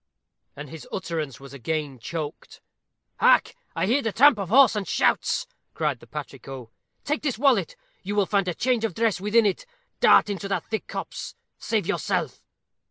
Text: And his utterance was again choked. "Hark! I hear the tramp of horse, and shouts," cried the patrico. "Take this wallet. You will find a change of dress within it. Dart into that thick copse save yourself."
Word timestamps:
And 0.55 0.69
his 0.71 0.87
utterance 0.91 1.39
was 1.39 1.53
again 1.53 1.99
choked. 1.99 2.59
"Hark! 3.19 3.53
I 3.75 3.85
hear 3.85 4.01
the 4.01 4.11
tramp 4.11 4.39
of 4.39 4.49
horse, 4.49 4.75
and 4.75 4.87
shouts," 4.87 5.45
cried 5.75 5.99
the 5.99 6.07
patrico. 6.07 6.71
"Take 7.03 7.21
this 7.21 7.37
wallet. 7.37 7.75
You 8.01 8.15
will 8.15 8.25
find 8.25 8.47
a 8.47 8.55
change 8.55 8.83
of 8.83 8.95
dress 8.95 9.21
within 9.21 9.45
it. 9.45 9.67
Dart 9.99 10.27
into 10.27 10.47
that 10.47 10.65
thick 10.65 10.87
copse 10.87 11.35
save 11.59 11.85
yourself." 11.85 12.41